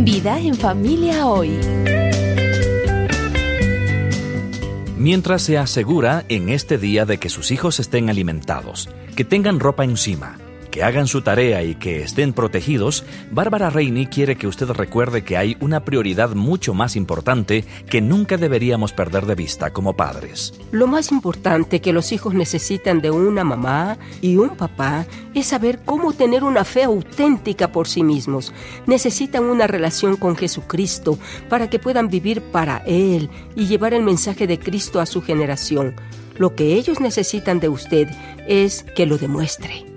[0.00, 1.58] Vida en familia hoy.
[4.96, 9.82] Mientras se asegura en este día de que sus hijos estén alimentados, que tengan ropa
[9.82, 10.38] encima,
[10.82, 15.56] hagan su tarea y que estén protegidos, Bárbara Reini quiere que usted recuerde que hay
[15.60, 20.54] una prioridad mucho más importante que nunca deberíamos perder de vista como padres.
[20.70, 25.80] Lo más importante que los hijos necesitan de una mamá y un papá es saber
[25.84, 28.52] cómo tener una fe auténtica por sí mismos.
[28.86, 34.46] Necesitan una relación con Jesucristo para que puedan vivir para Él y llevar el mensaje
[34.46, 35.94] de Cristo a su generación.
[36.38, 38.08] Lo que ellos necesitan de usted
[38.46, 39.87] es que lo demuestre.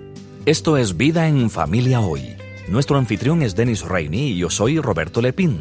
[0.44, 2.36] Esto es Vida en Familia Hoy.
[2.66, 5.60] Nuestro anfitrión es Denis Reini y yo soy Roberto Lepín.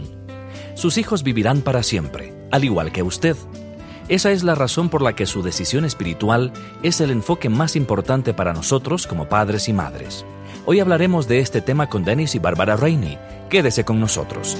[0.73, 3.35] Sus hijos vivirán para siempre, al igual que usted.
[4.07, 8.33] Esa es la razón por la que su decisión espiritual es el enfoque más importante
[8.33, 10.25] para nosotros como padres y madres.
[10.65, 13.19] Hoy hablaremos de este tema con Denis y Bárbara Reini.
[13.51, 14.57] Quédese con nosotros.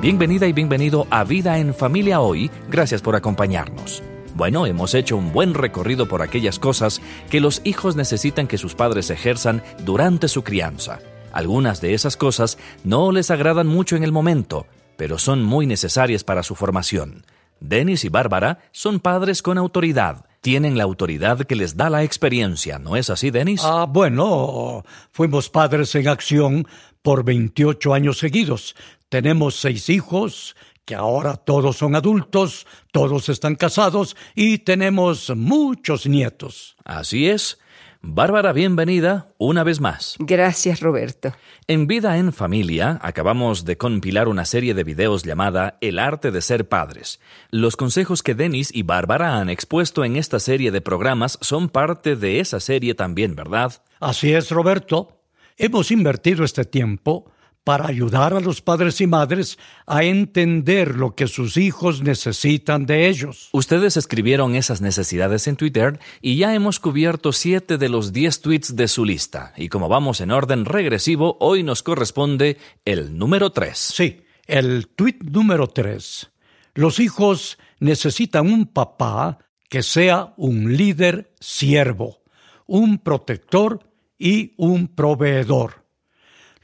[0.00, 2.50] Bienvenida y bienvenido a Vida en Familia Hoy.
[2.70, 4.02] Gracias por acompañarnos.
[4.34, 8.74] Bueno, hemos hecho un buen recorrido por aquellas cosas que los hijos necesitan que sus
[8.74, 10.98] padres ejerzan durante su crianza.
[11.32, 16.24] Algunas de esas cosas no les agradan mucho en el momento, pero son muy necesarias
[16.24, 17.24] para su formación.
[17.60, 20.26] Denis y Bárbara son padres con autoridad.
[20.40, 23.62] Tienen la autoridad que les da la experiencia, ¿no es así, Denis?
[23.64, 26.66] Ah, bueno, fuimos padres en acción
[27.02, 28.74] por 28 años seguidos.
[29.08, 36.76] Tenemos seis hijos que ahora todos son adultos, todos están casados y tenemos muchos nietos.
[36.84, 37.58] Así es.
[38.06, 40.16] Bárbara, bienvenida una vez más.
[40.18, 41.32] Gracias, Roberto.
[41.66, 46.42] En Vida en Familia acabamos de compilar una serie de videos llamada El arte de
[46.42, 47.18] ser padres.
[47.50, 52.14] Los consejos que Denis y Bárbara han expuesto en esta serie de programas son parte
[52.14, 53.72] de esa serie también, ¿verdad?
[54.00, 55.22] Así es, Roberto.
[55.56, 57.32] Hemos invertido este tiempo
[57.64, 63.08] para ayudar a los padres y madres a entender lo que sus hijos necesitan de
[63.08, 63.48] ellos.
[63.52, 68.76] Ustedes escribieron esas necesidades en Twitter y ya hemos cubierto siete de los diez tweets
[68.76, 69.54] de su lista.
[69.56, 73.78] Y como vamos en orden regresivo, hoy nos corresponde el número tres.
[73.78, 76.30] Sí, el tweet número tres.
[76.74, 79.38] Los hijos necesitan un papá
[79.70, 82.22] que sea un líder siervo,
[82.66, 83.80] un protector
[84.18, 85.83] y un proveedor.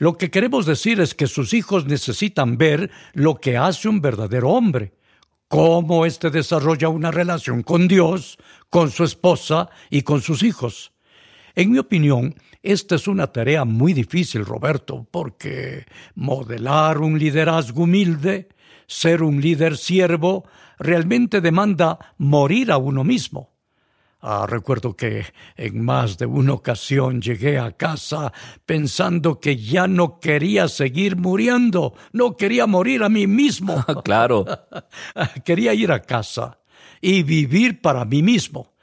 [0.01, 4.49] Lo que queremos decir es que sus hijos necesitan ver lo que hace un verdadero
[4.49, 4.95] hombre,
[5.47, 8.39] cómo éste desarrolla una relación con Dios,
[8.71, 10.95] con su esposa y con sus hijos.
[11.55, 15.85] En mi opinión, esta es una tarea muy difícil, Roberto, porque
[16.15, 18.49] modelar un liderazgo humilde,
[18.87, 20.47] ser un líder siervo,
[20.79, 23.51] realmente demanda morir a uno mismo.
[24.23, 25.25] Ah, recuerdo que
[25.57, 28.35] en más de una ocasión llegué a casa
[28.67, 33.83] pensando que ya no quería seguir muriendo, no quería morir a mí mismo.
[34.05, 34.45] claro.
[35.45, 36.59] quería ir a casa
[37.01, 38.75] y vivir para mí mismo.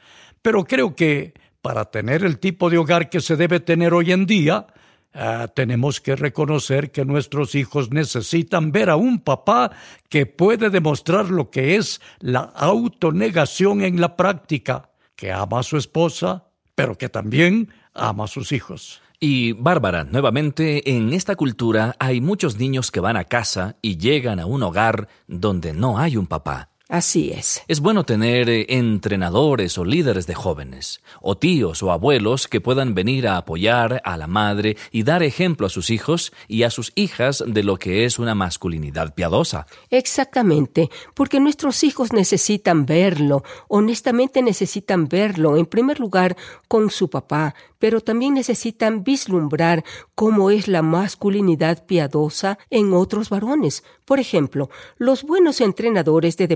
[0.41, 4.25] Pero creo que para tener el tipo de hogar que se debe tener hoy en
[4.25, 4.65] día,
[5.13, 9.69] ah, tenemos que reconocer que nuestros hijos necesitan ver a un papá
[10.09, 15.75] que puede demostrar lo que es la autonegación en la práctica que ama a su
[15.75, 16.45] esposa,
[16.75, 19.01] pero que también ama a sus hijos.
[19.19, 24.39] Y Bárbara, nuevamente, en esta cultura hay muchos niños que van a casa y llegan
[24.39, 26.69] a un hogar donde no hay un papá.
[26.89, 27.63] Así es.
[27.67, 32.95] Es bueno tener eh, entrenadores o líderes de jóvenes, o tíos o abuelos que puedan
[32.95, 36.93] venir a apoyar a la madre y dar ejemplo a sus hijos y a sus
[36.95, 39.67] hijas de lo que es una masculinidad piadosa.
[39.89, 46.37] Exactamente, porque nuestros hijos necesitan verlo, honestamente necesitan verlo, en primer lugar,
[46.69, 49.83] con su papá, pero también necesitan vislumbrar
[50.15, 53.83] cómo es la masculinidad piadosa en otros varones.
[54.05, 56.47] Por ejemplo, los buenos entrenadores de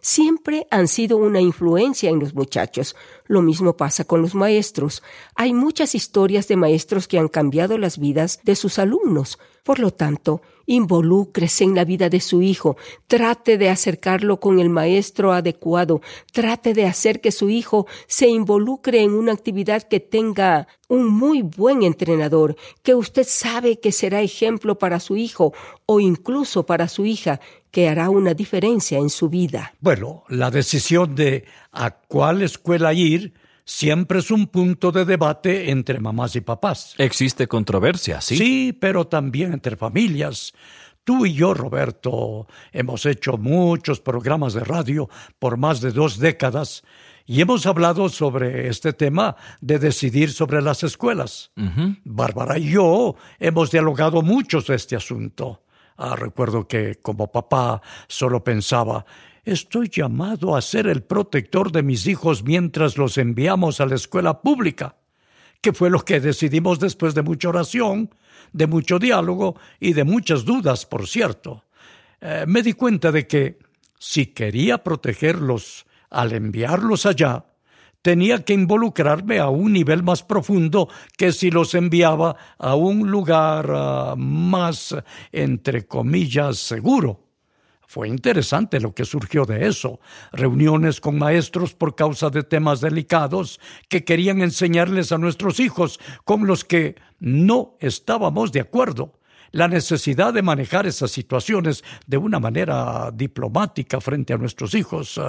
[0.00, 2.96] siempre han sido una influencia en los muchachos.
[3.26, 5.02] Lo mismo pasa con los maestros.
[5.34, 9.38] Hay muchas historias de maestros que han cambiado las vidas de sus alumnos.
[9.66, 12.76] Por lo tanto, involúcrese en la vida de su hijo,
[13.08, 16.02] trate de acercarlo con el maestro adecuado,
[16.32, 21.42] trate de hacer que su hijo se involucre en una actividad que tenga un muy
[21.42, 22.54] buen entrenador,
[22.84, 25.52] que usted sabe que será ejemplo para su hijo
[25.84, 27.40] o incluso para su hija,
[27.72, 29.74] que hará una diferencia en su vida.
[29.80, 33.34] Bueno, la decisión de a cuál escuela ir
[33.66, 36.94] siempre es un punto de debate entre mamás y papás.
[36.96, 38.38] Existe controversia, ¿sí?
[38.38, 40.54] Sí, pero también entre familias.
[41.04, 45.08] Tú y yo, Roberto, hemos hecho muchos programas de radio
[45.38, 46.82] por más de dos décadas
[47.26, 51.50] Y hemos hablado sobre este tema de decidir sobre las escuelas.
[52.04, 55.64] Bárbara y yo hemos dialogado mucho de este asunto.
[55.96, 59.04] Ah, recuerdo que como papá solo pensaba,
[59.46, 64.42] estoy llamado a ser el protector de mis hijos mientras los enviamos a la escuela
[64.42, 64.96] pública,
[65.62, 68.10] que fue lo que decidimos después de mucha oración,
[68.52, 71.64] de mucho diálogo y de muchas dudas, por cierto.
[72.20, 73.58] Eh, me di cuenta de que
[73.98, 77.46] si quería protegerlos al enviarlos allá,
[78.02, 83.70] tenía que involucrarme a un nivel más profundo que si los enviaba a un lugar
[83.70, 84.94] ah, más,
[85.30, 87.25] entre comillas, seguro.
[87.86, 90.00] Fue interesante lo que surgió de eso.
[90.32, 96.46] Reuniones con maestros por causa de temas delicados que querían enseñarles a nuestros hijos con
[96.46, 99.18] los que no estábamos de acuerdo
[99.52, 105.20] la necesidad de manejar esas situaciones de una manera diplomática frente a nuestros hijos.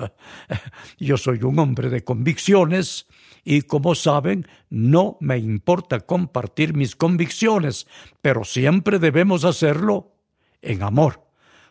[0.99, 3.07] Yo soy un hombre de convicciones
[3.45, 7.87] y como saben, no me importa compartir mis convicciones,
[8.21, 10.11] pero siempre debemos hacerlo
[10.61, 11.26] en amor.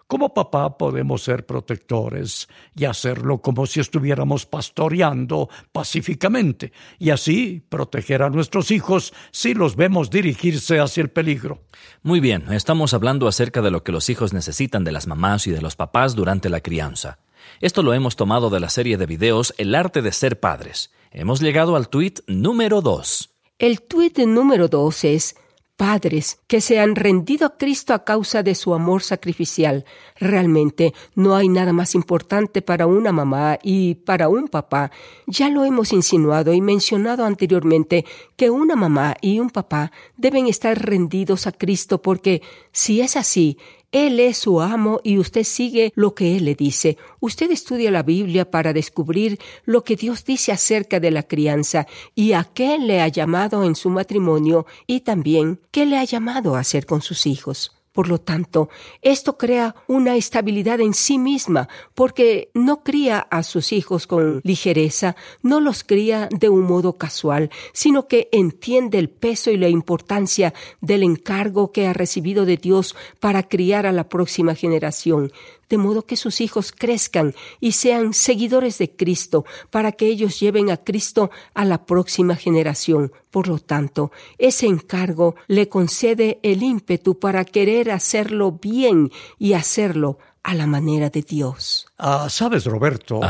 [0.09, 8.23] Como papá podemos ser protectores y hacerlo como si estuviéramos pastoreando pacíficamente y así proteger
[8.23, 11.65] a nuestros hijos si los vemos dirigirse hacia el peligro.
[12.05, 15.51] Muy bien, estamos hablando acerca de lo que los hijos necesitan de las mamás y
[15.51, 17.19] de los papás durante la crianza.
[17.61, 20.93] Esto lo hemos tomado de la serie de videos El arte de ser padres.
[21.11, 23.31] Hemos llegado al tuit número 2.
[23.59, 25.37] El tuit número 2 es
[25.77, 29.85] padres que se han rendido a Cristo a causa de su amor sacrificial.
[30.19, 34.91] Realmente no hay nada más importante para una mamá y para un papá.
[35.27, 38.05] Ya lo hemos insinuado y mencionado anteriormente
[38.37, 42.43] que una mamá y un papá deben estar rendidos a Cristo porque
[42.73, 43.59] si es así,
[43.93, 46.99] él es su amo y usted sigue lo que Él le dice.
[47.21, 52.33] Usted estudia la Biblia para descubrir lo que Dios dice acerca de la crianza y
[52.33, 56.61] a qué le ha llamado en su matrimonio y también qué le ha llamado a
[56.61, 57.76] hacer con sus hijos.
[57.97, 58.69] Por lo tanto,
[59.01, 65.17] esto crea una estabilidad en sí misma, porque no cría a sus hijos con ligereza,
[65.41, 70.53] no los cría de un modo casual, sino que entiende el peso y la importancia
[70.83, 75.33] del encargo que ha recibido de Dios para criar a la próxima generación
[75.69, 80.71] de modo que sus hijos crezcan y sean seguidores de Cristo, para que ellos lleven
[80.71, 83.13] a Cristo a la próxima generación.
[83.31, 90.19] Por lo tanto, ese encargo le concede el ímpetu para querer hacerlo bien y hacerlo
[90.43, 91.87] a la manera de Dios.
[91.99, 93.21] Ah, sabes, Roberto.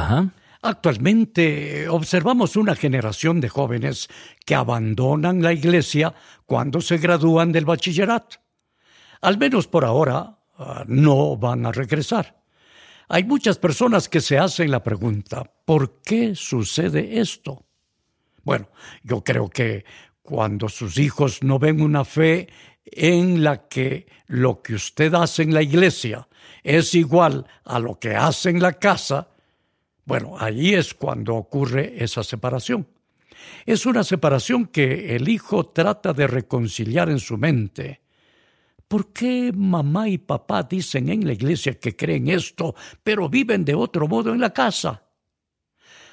[0.62, 4.08] Actualmente observamos una generación de jóvenes
[4.44, 6.12] que abandonan la iglesia
[6.44, 8.38] cuando se gradúan del bachillerato.
[9.20, 12.42] Al menos por ahora, Ah, no van a regresar.
[13.08, 17.64] Hay muchas personas que se hacen la pregunta, ¿por qué sucede esto?
[18.42, 18.68] Bueno,
[19.02, 19.84] yo creo que
[20.22, 22.48] cuando sus hijos no ven una fe
[22.84, 26.28] en la que lo que usted hace en la iglesia
[26.62, 29.28] es igual a lo que hace en la casa,
[30.04, 32.88] bueno, ahí es cuando ocurre esa separación.
[33.66, 38.00] Es una separación que el hijo trata de reconciliar en su mente
[38.88, 43.74] ¿Por qué mamá y papá dicen en la iglesia que creen esto, pero viven de
[43.74, 45.02] otro modo en la casa?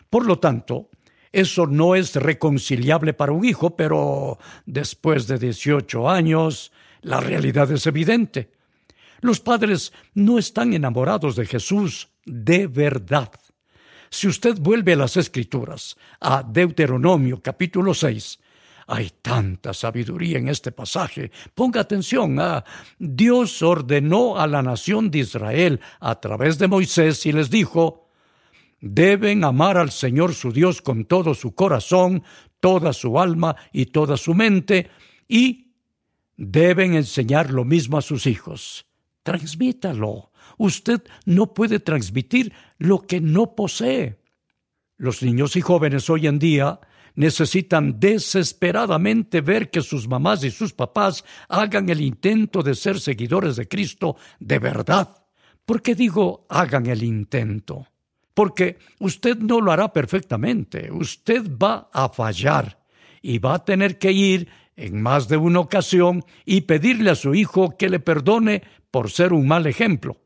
[0.10, 0.90] Por lo tanto,
[1.32, 7.86] eso no es reconciliable para un hijo, pero después de 18 años, la realidad es
[7.86, 8.52] evidente.
[9.22, 13.32] Los padres no están enamorados de Jesús de verdad.
[14.10, 18.40] Si usted vuelve a las Escrituras, a Deuteronomio capítulo 6,
[18.88, 21.32] hay tanta sabiduría en este pasaje.
[21.54, 22.40] Ponga atención.
[22.40, 22.64] Ah,
[23.00, 28.10] Dios ordenó a la nación de Israel a través de Moisés y les dijo,
[28.82, 32.24] deben amar al Señor su Dios con todo su corazón,
[32.60, 34.90] toda su alma y toda su mente,
[35.28, 35.74] y
[36.36, 38.86] deben enseñar lo mismo a sus hijos.
[39.24, 40.32] Transmítalo.
[40.58, 44.20] Usted no puede transmitir lo que no posee.
[44.98, 46.80] Los niños y jóvenes hoy en día
[47.16, 53.56] necesitan desesperadamente ver que sus mamás y sus papás hagan el intento de ser seguidores
[53.56, 55.24] de Cristo de verdad.
[55.66, 57.88] ¿Por qué digo hagan el intento?
[58.34, 62.80] Porque usted no lo hará perfectamente, usted va a fallar
[63.22, 67.36] y va a tener que ir en más de una ocasión y pedirle a su
[67.36, 70.18] hijo que le perdone por ser un mal ejemplo.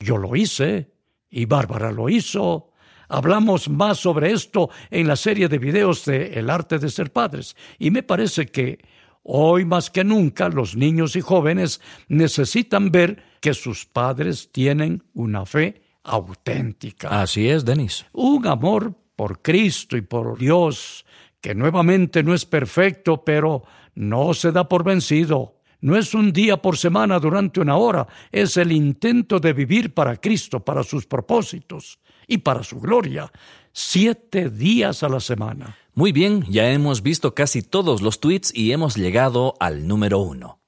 [0.00, 0.90] Yo lo hice
[1.30, 2.65] y Bárbara lo hizo
[3.08, 7.56] Hablamos más sobre esto en la serie de videos de El arte de ser padres
[7.78, 8.78] y me parece que
[9.22, 15.46] hoy más que nunca los niños y jóvenes necesitan ver que sus padres tienen una
[15.46, 17.22] fe auténtica.
[17.22, 18.06] Así es, Denis.
[18.12, 21.04] Un amor por Cristo y por Dios,
[21.40, 23.62] que nuevamente no es perfecto, pero
[23.94, 25.54] no se da por vencido.
[25.80, 30.16] No es un día por semana durante una hora, es el intento de vivir para
[30.16, 33.32] Cristo, para sus propósitos y para su gloria,
[33.72, 35.76] siete días a la semana.
[35.94, 40.60] Muy bien, ya hemos visto casi todos los tweets y hemos llegado al número uno.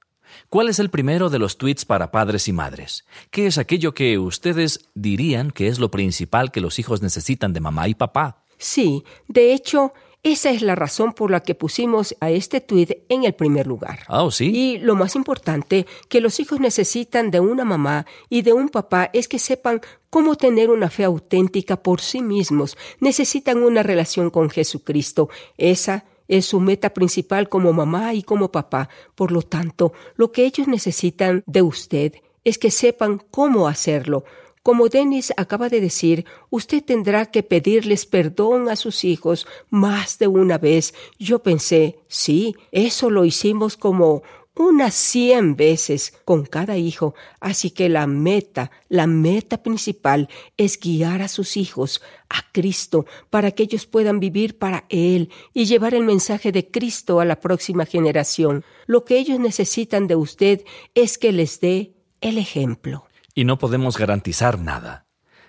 [0.49, 3.05] ¿Cuál es el primero de los tweets para padres y madres?
[3.29, 7.59] ¿Qué es aquello que ustedes dirían que es lo principal que los hijos necesitan de
[7.59, 8.45] mamá y papá?
[8.57, 13.23] Sí, de hecho, esa es la razón por la que pusimos a este tweet en
[13.23, 13.99] el primer lugar.
[14.09, 14.51] Oh, sí.
[14.53, 19.09] Y lo más importante que los hijos necesitan de una mamá y de un papá
[19.13, 22.77] es que sepan cómo tener una fe auténtica por sí mismos.
[22.99, 25.29] Necesitan una relación con Jesucristo.
[25.57, 28.89] Esa es su meta principal como mamá y como papá.
[29.15, 34.25] Por lo tanto, lo que ellos necesitan de usted es que sepan cómo hacerlo.
[34.69, 40.27] Como Dennis acaba de decir, usted tendrá que pedirles perdón a sus hijos más de
[40.27, 40.93] una vez.
[41.17, 44.21] Yo pensé, sí, eso lo hicimos como
[44.55, 51.23] unas cien veces con cada hijo, así que la meta, la meta principal es guiar
[51.23, 56.03] a sus hijos a Cristo para que ellos puedan vivir para Él y llevar el
[56.03, 58.63] mensaje de Cristo a la próxima generación.
[58.85, 63.08] Lo que ellos necesitan de usted es que les dé el ejemplo
[63.39, 65.05] y no podemos garantizar nada.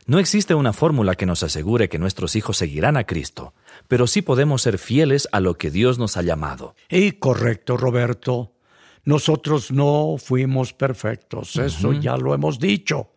[0.07, 3.53] No existe una fórmula que nos asegure que nuestros hijos seguirán a Cristo,
[3.89, 6.77] pero sí podemos ser fieles a lo que Dios nos ha llamado.
[6.89, 8.55] Y correcto, Roberto.
[9.03, 13.11] Nosotros no fuimos perfectos, eso ya lo hemos dicho.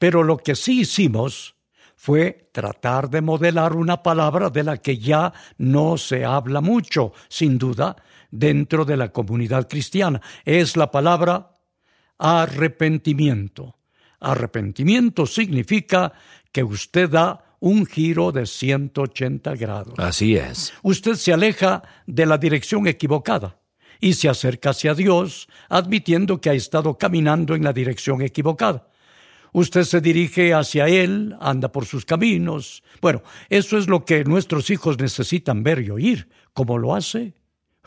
[0.00, 1.54] Pero lo que sí hicimos
[1.94, 7.56] fue tratar de modelar una palabra de la que ya no se habla mucho, sin
[7.56, 7.94] duda,
[8.32, 10.20] dentro de la comunidad cristiana.
[10.44, 11.52] Es la palabra
[12.18, 13.77] arrepentimiento.
[14.20, 16.12] Arrepentimiento significa
[16.52, 19.94] que usted da un giro de 180 grados.
[19.98, 20.72] Así es.
[20.82, 23.58] Usted se aleja de la dirección equivocada
[24.00, 28.88] y se acerca hacia Dios admitiendo que ha estado caminando en la dirección equivocada.
[29.52, 32.82] Usted se dirige hacia Él, anda por sus caminos.
[33.00, 36.28] Bueno, eso es lo que nuestros hijos necesitan ver y oír.
[36.52, 37.34] ¿Cómo lo hace?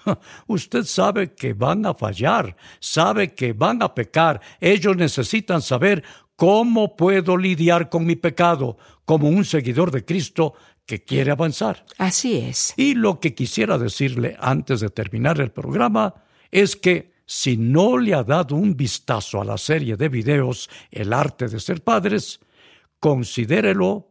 [0.48, 4.42] Usted sabe que van a fallar, sabe que van a pecar.
[4.60, 6.04] Ellos necesitan saber
[6.36, 10.54] cómo puedo lidiar con mi pecado como un seguidor de Cristo
[10.86, 11.86] que quiere avanzar.
[11.98, 12.74] Así es.
[12.78, 16.16] Y lo que quisiera decirle antes de terminar el programa
[16.50, 21.14] es que si no le ha dado un vistazo a la serie de videos El
[21.14, 22.42] arte de ser padres,
[23.00, 24.11] considérelo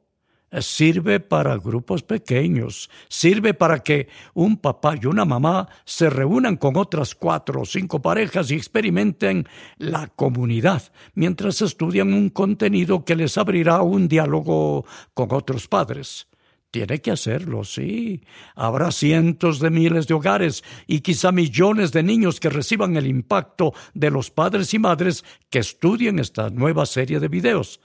[0.58, 6.76] sirve para grupos pequeños, sirve para que un papá y una mamá se reúnan con
[6.76, 9.46] otras cuatro o cinco parejas y experimenten
[9.78, 10.82] la comunidad
[11.14, 16.26] mientras estudian un contenido que les abrirá un diálogo con otros padres.
[16.70, 18.22] Tiene que hacerlo, sí.
[18.54, 23.72] Habrá cientos de miles de hogares y quizá millones de niños que reciban el impacto
[23.92, 27.80] de los padres y madres que estudien esta nueva serie de videos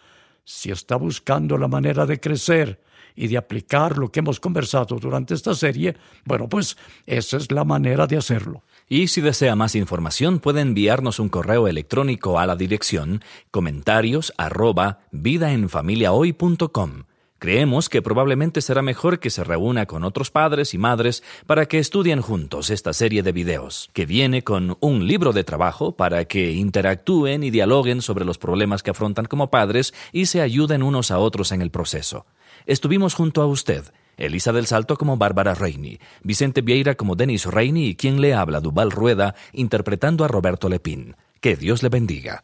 [0.46, 2.80] si está buscando la manera de crecer
[3.16, 7.64] y de aplicar lo que hemos conversado durante esta serie, bueno, pues esa es la
[7.64, 8.64] manera de hacerlo.
[8.88, 15.00] Y si desea más información, puede enviarnos un correo electrónico a la dirección comentarios arroba
[15.12, 17.04] vidaenfamiliahoy.com.
[17.46, 21.78] Creemos que probablemente será mejor que se reúna con otros padres y madres para que
[21.78, 26.54] estudien juntos esta serie de videos, que viene con un libro de trabajo para que
[26.54, 31.20] interactúen y dialoguen sobre los problemas que afrontan como padres y se ayuden unos a
[31.20, 32.26] otros en el proceso.
[32.66, 33.84] Estuvimos junto a usted,
[34.18, 38.60] Elisa del Salto como Bárbara Reini, Vicente Vieira como Denis Reini y quien le habla
[38.60, 41.16] Duval Rueda interpretando a Roberto Lepín.
[41.42, 42.44] Que Dios le bendiga.